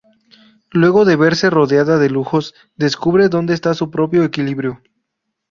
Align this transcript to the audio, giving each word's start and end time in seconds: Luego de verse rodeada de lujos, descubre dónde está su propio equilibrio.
Luego 0.71 1.05
de 1.05 1.15
verse 1.15 1.51
rodeada 1.51 1.99
de 1.99 2.09
lujos, 2.09 2.55
descubre 2.75 3.29
dónde 3.29 3.53
está 3.53 3.75
su 3.75 3.91
propio 3.91 4.23
equilibrio. 4.23 4.81